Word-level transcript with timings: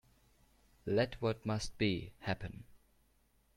Let 0.87 1.21
what 1.21 1.45
must 1.45 1.77
be, 1.77 2.13
happen. 2.21 2.63